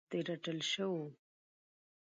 [0.09, 1.03] د رټل شوو